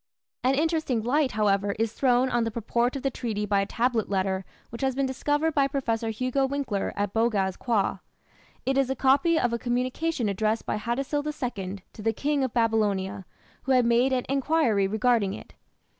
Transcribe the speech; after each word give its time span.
An 0.43 0.55
interesting 0.55 1.03
light, 1.03 1.33
however, 1.33 1.75
is 1.77 1.93
thrown 1.93 2.27
on 2.27 2.43
the 2.43 2.49
purport 2.49 2.95
of 2.95 3.03
the 3.03 3.11
treaty 3.11 3.45
by 3.45 3.61
a 3.61 3.67
tablet 3.67 4.09
letter 4.09 4.45
which 4.71 4.81
has 4.81 4.95
been 4.95 5.05
discovered 5.05 5.53
by 5.53 5.67
Professor 5.67 6.09
Hugo 6.09 6.47
Winckler 6.47 6.91
at 6.95 7.13
Boghaz 7.13 7.55
Köi. 7.55 7.99
It 8.65 8.79
is 8.79 8.89
a 8.89 8.95
copy 8.95 9.37
of 9.39 9.53
a 9.53 9.59
communication 9.59 10.27
addressed 10.27 10.65
by 10.65 10.79
Hattusil 10.79 11.23
II 11.23 11.83
to 11.93 12.01
the 12.01 12.13
King 12.13 12.43
of 12.43 12.51
Babylonia, 12.51 13.25
who 13.65 13.73
had 13.73 13.85
made 13.85 14.11
an 14.11 14.25
enquiry 14.27 14.87
regarding 14.87 15.35
it. 15.35 15.53